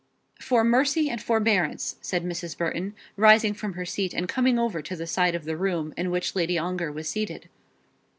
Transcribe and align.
"For 0.39 0.63
mercy 0.63 1.11
and 1.11 1.21
forbearance," 1.21 1.97
said 2.01 2.23
Mrs. 2.25 2.57
Burton, 2.57 2.95
rising 3.17 3.53
from 3.53 3.73
her 3.73 3.85
seat 3.85 4.15
and 4.15 4.27
coming 4.27 4.57
over 4.57 4.81
to 4.81 4.95
the 4.95 5.05
side 5.05 5.35
of 5.35 5.45
the 5.45 5.55
room 5.55 5.93
in 5.95 6.09
which 6.09 6.35
Lady 6.35 6.57
Ongar 6.57 6.91
was 6.91 7.07
seated. 7.07 7.49